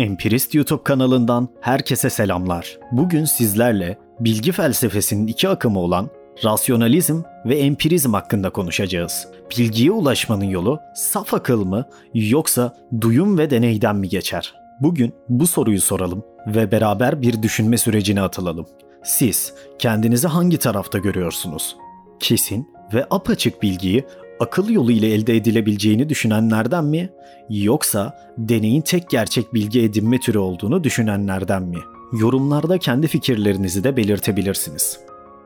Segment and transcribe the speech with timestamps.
[0.00, 2.78] Empirist YouTube kanalından herkese selamlar.
[2.92, 6.10] Bugün sizlerle bilgi felsefesinin iki akımı olan
[6.44, 9.28] rasyonalizm ve empirizm hakkında konuşacağız.
[9.58, 14.54] Bilgiye ulaşmanın yolu saf akıl mı yoksa duyum ve deneyden mi geçer?
[14.80, 18.66] Bugün bu soruyu soralım ve beraber bir düşünme sürecine atılalım.
[19.04, 21.76] Siz kendinizi hangi tarafta görüyorsunuz?
[22.20, 24.04] Kesin ve apaçık bilgiyi
[24.40, 27.10] akıl yolu ile elde edilebileceğini düşünenlerden mi
[27.50, 31.78] yoksa deneyin tek gerçek bilgi edinme türü olduğunu düşünenlerden mi?
[32.12, 35.00] Yorumlarda kendi fikirlerinizi de belirtebilirsiniz.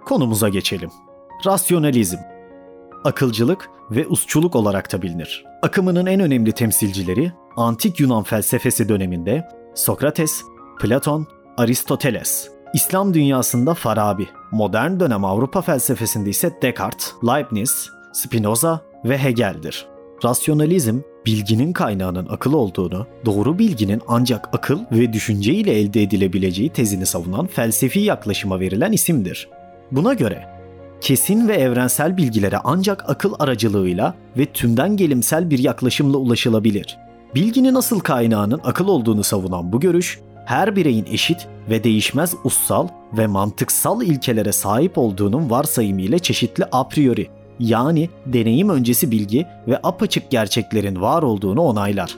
[0.05, 0.91] Konumuza geçelim.
[1.47, 2.19] Rasyonalizm
[3.05, 5.45] akılcılık ve usçuluk olarak da bilinir.
[5.63, 10.43] Akımının en önemli temsilcileri antik Yunan felsefesi döneminde Sokrates,
[10.81, 11.27] Platon,
[11.57, 12.51] Aristoteles.
[12.75, 19.87] İslam dünyasında Farabi, modern dönem Avrupa felsefesinde ise Descartes, Leibniz, Spinoza ve Hegel'dir.
[20.25, 27.07] Rasyonalizm, bilginin kaynağının akıl olduğunu, doğru bilginin ancak akıl ve düşünce ile elde edilebileceği tezini
[27.07, 29.49] savunan felsefi yaklaşıma verilen isimdir.
[29.91, 30.45] Buna göre
[31.01, 36.99] kesin ve evrensel bilgilere ancak akıl aracılığıyla ve tümden gelimsel bir yaklaşımla ulaşılabilir.
[37.35, 43.27] Bilginin asıl kaynağının akıl olduğunu savunan bu görüş, her bireyin eşit ve değişmez ussal ve
[43.27, 50.31] mantıksal ilkelere sahip olduğunun varsayımı ile çeşitli a priori yani deneyim öncesi bilgi ve apaçık
[50.31, 52.17] gerçeklerin var olduğunu onaylar.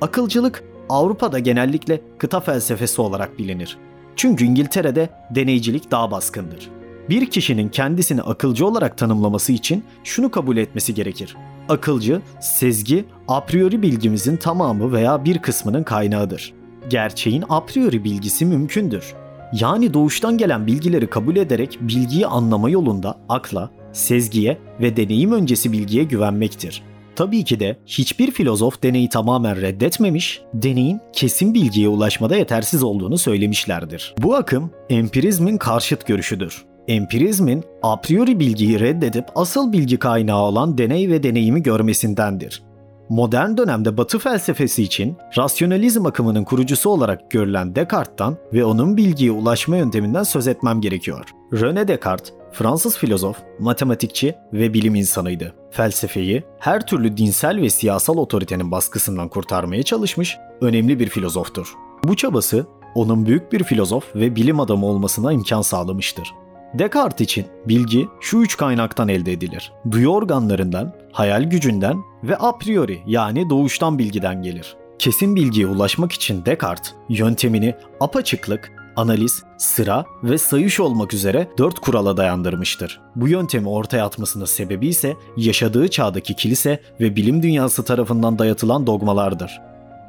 [0.00, 3.78] Akılcılık Avrupa'da genellikle kıta felsefesi olarak bilinir.
[4.16, 6.70] Çünkü İngiltere'de deneycilik daha baskındır.
[7.08, 11.36] Bir kişinin kendisini akılcı olarak tanımlaması için şunu kabul etmesi gerekir.
[11.68, 16.54] Akılcı, sezgi, a priori bilgimizin tamamı veya bir kısmının kaynağıdır.
[16.88, 19.14] Gerçeğin a priori bilgisi mümkündür.
[19.52, 26.04] Yani doğuştan gelen bilgileri kabul ederek bilgiyi anlama yolunda akla, sezgiye ve deneyim öncesi bilgiye
[26.04, 26.82] güvenmektir.
[27.16, 34.14] Tabii ki de hiçbir filozof deneyi tamamen reddetmemiş, deneyin kesin bilgiye ulaşmada yetersiz olduğunu söylemişlerdir.
[34.22, 36.64] Bu akım empirizmin karşıt görüşüdür.
[36.88, 42.62] Empirizmin a priori bilgiyi reddedip asıl bilgi kaynağı olan deney ve deneyimi görmesindendir.
[43.08, 49.76] Modern dönemde Batı felsefesi için rasyonalizm akımının kurucusu olarak görülen Descartes'tan ve onun bilgiye ulaşma
[49.76, 51.24] yönteminden söz etmem gerekiyor.
[51.52, 55.54] René Descartes, Fransız filozof, matematikçi ve bilim insanıydı.
[55.70, 61.74] Felsefeyi her türlü dinsel ve siyasal otoritenin baskısından kurtarmaya çalışmış önemli bir filozoftur.
[62.04, 66.34] Bu çabası onun büyük bir filozof ve bilim adamı olmasına imkan sağlamıştır.
[66.74, 69.72] Descartes için bilgi şu üç kaynaktan elde edilir.
[69.90, 74.76] Duyu organlarından, hayal gücünden ve a priori yani doğuştan bilgiden gelir.
[74.98, 82.16] Kesin bilgiye ulaşmak için Descartes yöntemini apaçıklık, analiz, sıra ve sayış olmak üzere dört kurala
[82.16, 83.00] dayandırmıştır.
[83.16, 89.60] Bu yöntemi ortaya atmasının sebebi ise yaşadığı çağdaki kilise ve bilim dünyası tarafından dayatılan dogmalardır.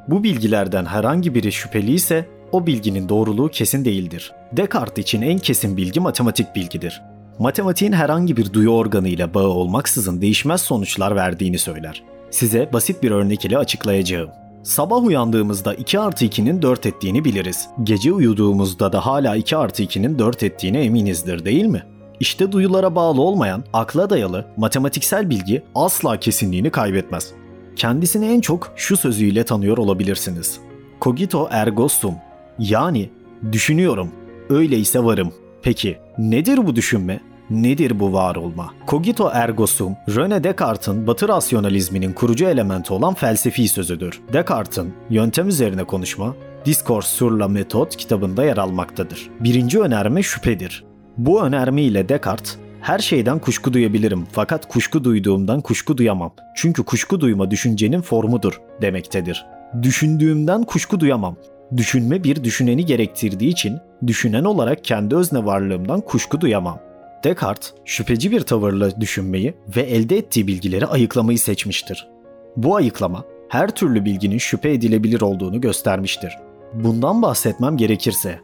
[0.08, 4.32] Bu bilgilerden herhangi biri şüpheli ise o bilginin doğruluğu kesin değildir.
[4.52, 7.02] Descartes için en kesin bilgi matematik bilgidir.
[7.38, 12.02] Matematiğin herhangi bir duyu organı ile bağı olmaksızın değişmez sonuçlar verdiğini söyler.
[12.30, 14.30] Size basit bir örnek ile açıklayacağım.
[14.62, 17.68] Sabah uyandığımızda 2 artı 2'nin 4 ettiğini biliriz.
[17.82, 21.82] Gece uyuduğumuzda da hala 2 artı 2'nin 4 ettiğine eminizdir değil mi?
[22.20, 27.32] İşte duyulara bağlı olmayan, akla dayalı, matematiksel bilgi asla kesinliğini kaybetmez.
[27.76, 30.60] Kendisini en çok şu sözüyle tanıyor olabilirsiniz.
[31.00, 32.14] Cogito ergo sum.
[32.58, 33.10] Yani
[33.52, 34.12] düşünüyorum,
[34.48, 35.32] öyleyse varım.
[35.62, 37.20] Peki nedir bu düşünme?
[37.50, 38.74] Nedir bu var olma?
[38.88, 44.20] Cogito ergo sum, René Descartes'in Batı rasyonalizminin kurucu elementi olan felsefi sözüdür.
[44.32, 49.30] Descartes'in yöntem üzerine konuşma, Discours sur la méthode kitabında yer almaktadır.
[49.40, 50.84] Birinci önerme şüphedir.
[51.16, 56.32] Bu önerme ile Descartes, her şeyden kuşku duyabilirim fakat kuşku duyduğumdan kuşku duyamam.
[56.56, 59.46] Çünkü kuşku duyma düşüncenin formudur demektedir.
[59.82, 61.36] Düşündüğümden kuşku duyamam.
[61.76, 66.87] Düşünme bir düşüneni gerektirdiği için düşünen olarak kendi özne varlığımdan kuşku duyamam.
[67.24, 72.08] Descartes şüpheci bir tavırla düşünmeyi ve elde ettiği bilgileri ayıklamayı seçmiştir.
[72.56, 76.38] Bu ayıklama her türlü bilginin şüphe edilebilir olduğunu göstermiştir.
[76.74, 78.40] Bundan bahsetmem gerekirse,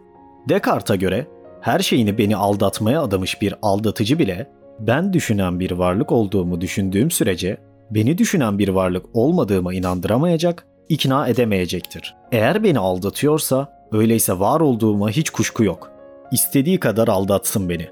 [0.48, 1.26] Descartes'a göre
[1.60, 4.50] her şeyini beni aldatmaya adamış bir aldatıcı bile
[4.80, 7.56] ben düşünen bir varlık olduğumu düşündüğüm sürece
[7.90, 12.14] beni düşünen bir varlık olmadığıma inandıramayacak, ikna edemeyecektir.
[12.32, 15.90] Eğer beni aldatıyorsa öyleyse var olduğuma hiç kuşku yok.
[16.32, 17.88] İstediği kadar aldatsın beni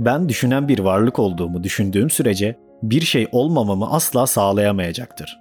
[0.00, 5.40] ben düşünen bir varlık olduğumu düşündüğüm sürece bir şey olmamamı asla sağlayamayacaktır.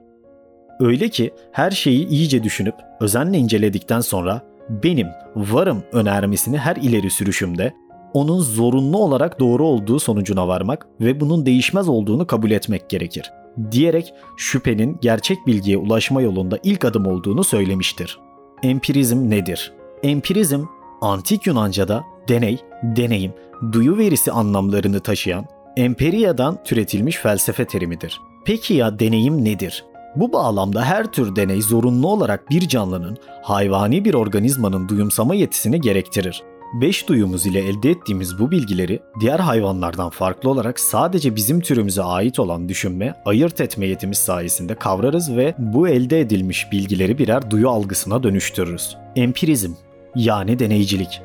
[0.79, 7.73] Öyle ki her şeyi iyice düşünüp özenle inceledikten sonra benim varım önermesini her ileri sürüşümde
[8.13, 13.31] onun zorunlu olarak doğru olduğu sonucuna varmak ve bunun değişmez olduğunu kabul etmek gerekir
[13.71, 18.19] diyerek şüphenin gerçek bilgiye ulaşma yolunda ilk adım olduğunu söylemiştir.
[18.63, 19.73] Empirizm nedir?
[20.03, 20.63] Empirizm,
[21.01, 23.33] antik Yunanca'da deney, deneyim,
[23.71, 25.45] duyu verisi anlamlarını taşıyan
[25.77, 28.21] emperiyadan türetilmiş felsefe terimidir.
[28.45, 29.85] Peki ya deneyim nedir?
[30.15, 36.43] Bu bağlamda her tür deney zorunlu olarak bir canlının, hayvani bir organizmanın duyumsama yetisini gerektirir.
[36.81, 42.39] Beş duyumuz ile elde ettiğimiz bu bilgileri diğer hayvanlardan farklı olarak sadece bizim türümüze ait
[42.39, 48.23] olan düşünme, ayırt etme yetimiz sayesinde kavrarız ve bu elde edilmiş bilgileri birer duyu algısına
[48.23, 48.97] dönüştürürüz.
[49.15, 49.71] Empirizm
[50.15, 51.21] yani deneycilik.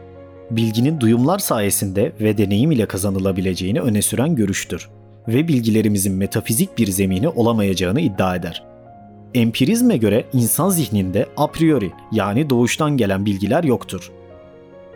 [0.50, 4.88] Bilginin duyumlar sayesinde ve deneyim ile kazanılabileceğini öne süren görüştür
[5.28, 8.64] ve bilgilerimizin metafizik bir zemini olamayacağını iddia eder.
[9.34, 14.10] Empirizme göre insan zihninde a priori yani doğuştan gelen bilgiler yoktur.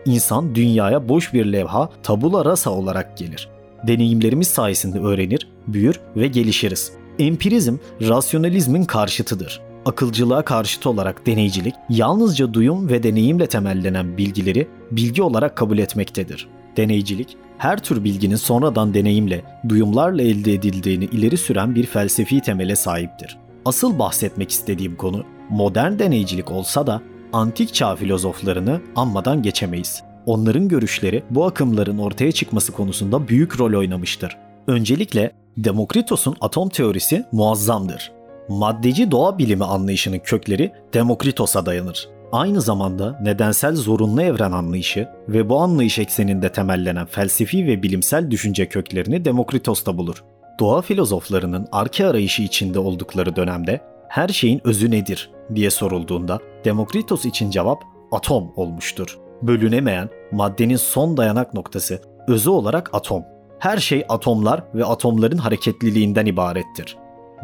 [0.05, 3.49] İnsan dünyaya boş bir levha tabula rasa olarak gelir.
[3.87, 6.93] Deneyimlerimiz sayesinde öğrenir, büyür ve gelişiriz.
[7.19, 9.68] Empirizm, rasyonalizmin karşıtıdır.
[9.89, 16.49] Akılcılığa karşıt olarak deneycilik, yalnızca duyum ve deneyimle temellenen bilgileri bilgi olarak kabul etmektedir.
[16.77, 23.39] Deneycilik, her tür bilginin sonradan deneyimle, duyumlarla elde edildiğini ileri süren bir felsefi temele sahiptir.
[23.65, 27.03] Asıl bahsetmek istediğim konu modern deneycilik olsa da
[27.33, 30.03] antik çağ filozoflarını anmadan geçemeyiz.
[30.27, 34.37] Onların görüşleri bu akımların ortaya çıkması konusunda büyük rol oynamıştır.
[34.67, 38.18] Öncelikle Demokritos'un atom teorisi muazzamdır.
[38.49, 42.09] Maddeci doğa bilimi anlayışının kökleri Demokritos'a dayanır.
[42.33, 48.69] Aynı zamanda nedensel zorunlu evren anlayışı ve bu anlayış ekseninde temellenen felsefi ve bilimsel düşünce
[48.69, 50.25] köklerini Demokritos'ta bulur.
[50.61, 57.51] Doğa filozoflarının arke arayışı içinde oldukları dönemde her şeyin özü nedir diye sorulduğunda Demokritos için
[57.51, 59.19] cevap atom olmuştur.
[59.43, 63.25] Bölünemeyen, maddenin son dayanak noktası, özü olarak atom.
[63.59, 66.97] Her şey atomlar ve atomların hareketliliğinden ibarettir.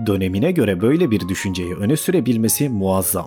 [0.06, 3.26] Dönemine göre böyle bir düşünceyi öne sürebilmesi muazzam.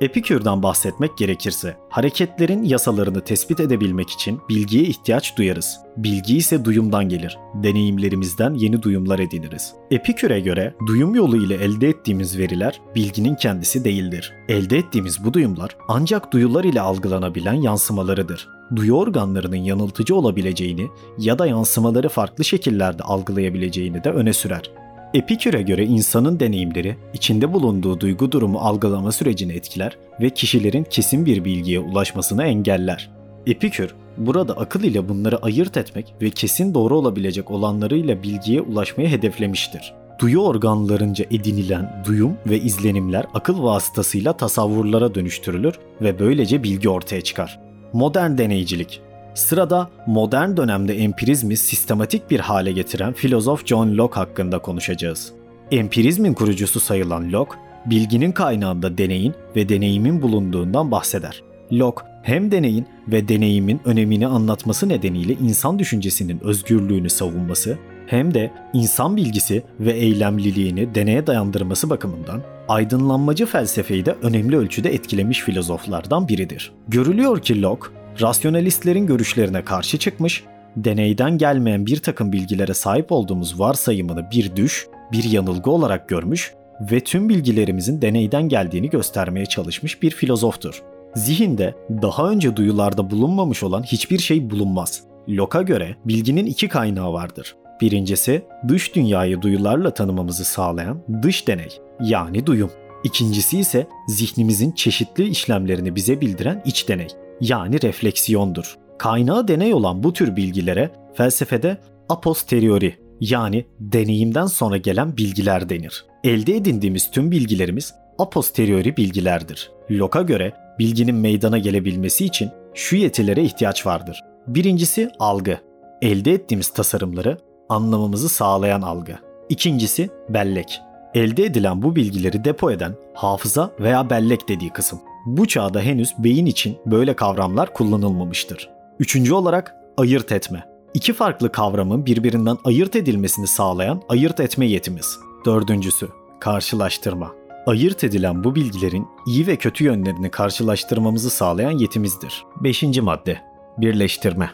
[0.00, 5.80] Epikür'den bahsetmek gerekirse, hareketlerin yasalarını tespit edebilmek için bilgiye ihtiyaç duyarız.
[5.96, 7.38] Bilgi ise duyumdan gelir.
[7.54, 9.74] Deneyimlerimizden yeni duyumlar ediniriz.
[9.90, 14.32] Epikür'e göre duyum yolu ile elde ettiğimiz veriler bilginin kendisi değildir.
[14.48, 18.48] Elde ettiğimiz bu duyumlar ancak duyular ile algılanabilen yansımalarıdır.
[18.76, 24.70] Duyu organlarının yanıltıcı olabileceğini ya da yansımaları farklı şekillerde algılayabileceğini de öne sürer.
[25.14, 31.44] Epikür'e göre insanın deneyimleri içinde bulunduğu duygu durumu algılama sürecini etkiler ve kişilerin kesin bir
[31.44, 33.10] bilgiye ulaşmasını engeller.
[33.46, 39.94] Epikür, burada akıl ile bunları ayırt etmek ve kesin doğru olabilecek olanlarıyla bilgiye ulaşmayı hedeflemiştir.
[40.18, 47.60] Duyu organlarınca edinilen duyum ve izlenimler akıl vasıtasıyla tasavvurlara dönüştürülür ve böylece bilgi ortaya çıkar.
[47.92, 49.00] Modern deneycilik
[49.34, 55.32] Sırada modern dönemde empirizmi sistematik bir hale getiren filozof John Locke hakkında konuşacağız.
[55.70, 57.54] Empirizmin kurucusu sayılan Locke,
[57.86, 61.42] bilginin kaynağında deneyin ve deneyimin bulunduğundan bahseder.
[61.72, 69.16] Locke, hem deneyin ve deneyimin önemini anlatması nedeniyle insan düşüncesinin özgürlüğünü savunması, hem de insan
[69.16, 76.72] bilgisi ve eylemliliğini deneye dayandırması bakımından aydınlanmacı felsefeyi de önemli ölçüde etkilemiş filozoflardan biridir.
[76.88, 77.88] Görülüyor ki Locke,
[78.20, 80.44] rasyonalistlerin görüşlerine karşı çıkmış,
[80.76, 87.00] deneyden gelmeyen bir takım bilgilere sahip olduğumuz varsayımını bir düş, bir yanılgı olarak görmüş ve
[87.00, 90.82] tüm bilgilerimizin deneyden geldiğini göstermeye çalışmış bir filozoftur.
[91.14, 95.02] Zihinde daha önce duyularda bulunmamış olan hiçbir şey bulunmaz.
[95.28, 97.56] Locke'a göre bilginin iki kaynağı vardır.
[97.80, 101.68] Birincisi dış dünyayı duyularla tanımamızı sağlayan dış deney
[102.00, 102.70] yani duyum.
[103.04, 107.08] İkincisi ise zihnimizin çeşitli işlemlerini bize bildiren iç deney
[107.44, 108.76] yani refleksiyondur.
[108.98, 116.04] Kaynağı deney olan bu tür bilgilere felsefede a posteriori yani deneyimden sonra gelen bilgiler denir.
[116.24, 119.70] Elde edindiğimiz tüm bilgilerimiz a posteriori bilgilerdir.
[119.90, 124.20] Locke'a göre bilginin meydana gelebilmesi için şu yetilere ihtiyaç vardır.
[124.46, 125.58] Birincisi algı.
[126.02, 129.18] Elde ettiğimiz tasarımları anlamamızı sağlayan algı.
[129.48, 130.80] İkincisi bellek.
[131.14, 135.00] Elde edilen bu bilgileri depo eden hafıza veya bellek dediği kısım.
[135.26, 138.70] Bu çağda henüz beyin için böyle kavramlar kullanılmamıştır.
[138.98, 140.64] Üçüncü olarak ayırt etme.
[140.94, 145.18] İki farklı kavramın birbirinden ayırt edilmesini sağlayan ayırt etme yetimiz.
[145.46, 146.08] Dördüncüsü,
[146.40, 147.32] karşılaştırma.
[147.66, 152.44] Ayırt edilen bu bilgilerin iyi ve kötü yönlerini karşılaştırmamızı sağlayan yetimizdir.
[152.64, 153.40] Beşinci madde,
[153.78, 154.50] birleştirme.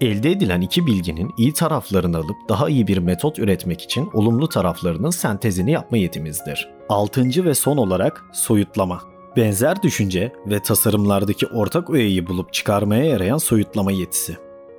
[0.00, 5.10] Elde edilen iki bilginin iyi taraflarını alıp daha iyi bir metot üretmek için olumlu taraflarının
[5.10, 6.68] sentezini yapma yetimizdir.
[6.88, 9.13] Altıncı ve son olarak soyutlama.
[9.36, 14.36] Benzer düşünce ve tasarımlardaki ortak öğeyi bulup çıkarmaya yarayan soyutlama yetisi.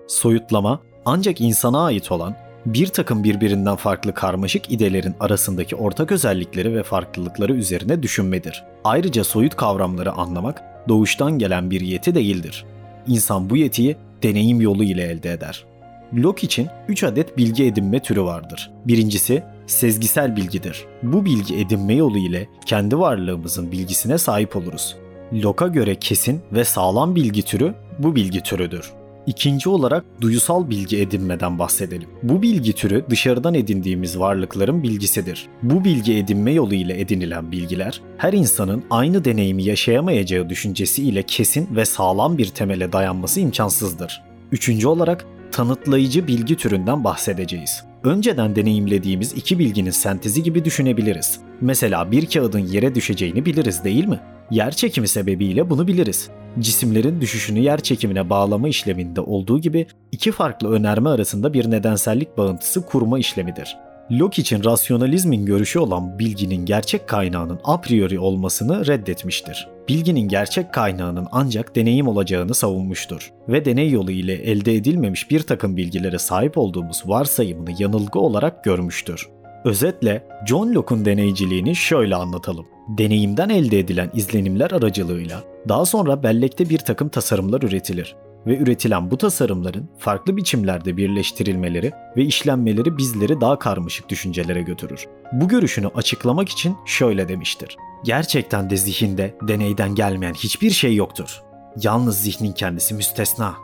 [0.08, 2.36] Soyutlama ancak insana ait olan
[2.66, 8.64] bir takım birbirinden farklı karmaşık idelerin arasındaki ortak özellikleri ve farklılıkları üzerine düşünmedir.
[8.84, 12.66] Ayrıca soyut kavramları anlamak doğuştan gelen bir yeti değildir.
[13.08, 15.66] İnsan bu yetiyi deneyim yolu ile elde eder.
[16.14, 18.72] Locke için 3 adet bilgi edinme türü vardır.
[18.88, 20.86] Birincisi sezgisel bilgidir.
[21.04, 24.96] Bu bilgi edinme yolu ile kendi varlığımızın bilgisine sahip oluruz.
[25.34, 28.92] Locke'a göre kesin ve sağlam bilgi türü bu bilgi türüdür.
[29.28, 32.10] İkinci olarak duyusal bilgi edinmeden bahsedelim.
[32.24, 35.48] Bu bilgi türü dışarıdan edindiğimiz varlıkların bilgisidir.
[35.64, 41.76] Bu bilgi edinme yolu ile edinilen bilgiler her insanın aynı deneyimi yaşayamayacağı düşüncesi ile kesin
[41.76, 44.22] ve sağlam bir temele dayanması imkansızdır.
[44.52, 47.84] Üçüncü olarak tanıtlayıcı bilgi türünden bahsedeceğiz.
[48.04, 51.40] Önceden deneyimlediğimiz iki bilginin sentezi gibi düşünebiliriz.
[51.62, 54.20] Mesela bir kağıdın yere düşeceğini biliriz değil mi?
[54.52, 56.30] Yer çekimi sebebiyle bunu biliriz.
[56.60, 62.86] Cisimlerin düşüşünü yer çekimine bağlama işleminde olduğu gibi iki farklı önerme arasında bir nedensellik bağıntısı
[62.86, 63.78] kurma işlemidir.
[64.12, 69.68] Locke için rasyonalizmin görüşü olan bilginin gerçek kaynağının a priori olmasını reddetmiştir.
[69.90, 75.78] Bilginin gerçek kaynağının ancak deneyim olacağını savunmuştur ve deney yolu ile elde edilmemiş bir takım
[75.78, 79.30] bilgilere sahip olduğumuz varsayımını yanılgı olarak görmüştür.
[79.64, 82.66] Özetle John Locke'un deneyiciliğini şöyle anlatalım.
[82.98, 88.16] Deneyimden elde edilen izlenimler aracılığıyla daha sonra bellekte bir takım tasarımlar üretilir
[88.48, 95.08] ve üretilen bu tasarımların farklı biçimlerde birleştirilmeleri ve işlenmeleri bizleri daha karmaşık düşüncelere götürür.
[95.32, 97.78] Bu görüşünü açıklamak için şöyle demiştir.
[98.04, 101.42] Gerçekten de zihinde deneyden gelmeyen hiçbir şey yoktur.
[101.84, 103.56] Yalnız zihnin kendisi müstesna.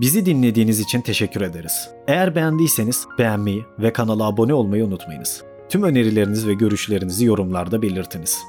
[0.00, 1.88] Bizi dinlediğiniz için teşekkür ederiz.
[2.08, 5.42] Eğer beğendiyseniz beğenmeyi ve kanala abone olmayı unutmayınız.
[5.68, 8.42] Tüm önerileriniz ve görüşlerinizi yorumlarda belirtiniz.